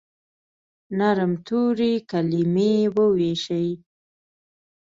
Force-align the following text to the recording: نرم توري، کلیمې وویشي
نرم 0.97 1.31
توري، 1.45 1.93
کلیمې 2.11 2.73
وویشي 2.95 3.67